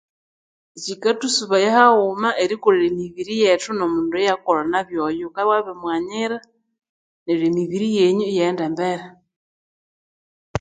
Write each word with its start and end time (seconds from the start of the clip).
Kikathusubaya 0.83 1.69
haghuma 1.77 2.29
erikolha 2.43 2.83
emibiri 2.91 3.33
yetu 3.43 3.69
nomundu 3.73 4.13
oyulhakukolha 4.17 4.63
nabi 4.71 4.95
oyo 5.07 5.25
ghukabya 5.27 5.49
wabiri 5.51 5.77
mughanyira 5.81 6.37
neryo 7.25 7.45
emiri 7.49 7.87
yenyu 7.97 8.25
iyaghanda 8.27 8.63
embere 8.69 9.05